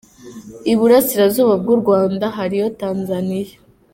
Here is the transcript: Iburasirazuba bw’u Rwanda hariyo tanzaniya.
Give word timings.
Iburasirazuba 0.71 1.53
bw’u 1.61 1.77
Rwanda 1.81 2.25
hariyo 2.35 2.67
tanzaniya. 2.81 3.55